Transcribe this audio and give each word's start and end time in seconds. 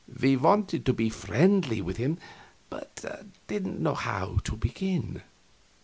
We 0.19 0.35
wanted 0.35 0.83
to 0.87 0.93
be 0.93 1.11
friendly 1.11 1.79
with 1.79 1.97
him, 1.97 2.17
but 2.71 3.05
didn't 3.45 3.79
know 3.79 3.93
how 3.93 4.39
to 4.45 4.57
begin. 4.57 5.21